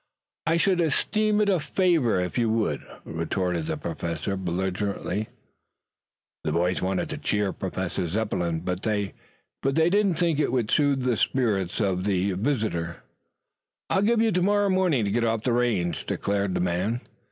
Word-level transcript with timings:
"I 0.47 0.57
should 0.57 0.81
esteem 0.81 1.41
it 1.41 1.47
a 1.47 1.59
favor 1.59 2.19
if 2.19 2.35
you 2.35 2.49
would," 2.49 2.81
retorted 3.05 3.67
the 3.67 3.77
Professor 3.77 4.35
belligerently. 4.35 5.29
The 6.43 6.51
boys 6.51 6.81
wanted 6.81 7.07
to 7.11 7.19
cheer 7.19 7.53
Professor 7.53 8.07
Zepplin, 8.07 8.61
but 8.61 8.81
they 8.81 9.13
did 9.61 10.05
not 10.07 10.17
think 10.17 10.39
that 10.39 10.51
would 10.51 10.69
tend 10.69 10.71
to 10.71 10.75
soothe 10.75 11.03
the 11.03 11.17
spirits 11.17 11.79
of 11.79 12.05
their 12.05 12.35
visitor. 12.35 13.03
"I'll 13.91 14.01
give 14.01 14.19
ye 14.19 14.31
till 14.31 14.41
tomorrow 14.41 14.69
morning 14.69 15.05
to 15.05 15.11
get 15.11 15.23
off 15.23 15.43
the 15.43 15.53
range," 15.53 16.07
declared 16.07 16.55
the 16.55 16.61
man. 16.61 17.01